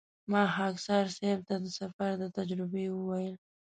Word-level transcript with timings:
ما 0.31 0.43
خاکسار 0.55 1.05
صیب 1.17 1.39
ته 1.47 1.55
د 1.63 1.67
سفر 1.79 2.11
د 2.21 2.23
تجربې 2.37 2.85
وویل. 2.91 3.35